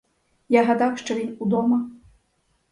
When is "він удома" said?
1.15-1.89